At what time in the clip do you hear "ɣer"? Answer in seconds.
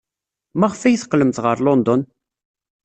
1.45-1.57